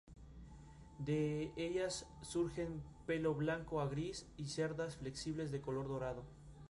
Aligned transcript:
De 0.97 1.51
ellas 1.57 2.07
surgen 2.23 2.81
pelo 3.05 3.35
blanco 3.35 3.81
a 3.81 3.87
gris 3.87 4.25
y 4.35 4.47
cerdas 4.47 4.95
flexibles 4.97 5.51
de 5.51 5.61
color 5.61 5.87
dorado. 5.87 6.23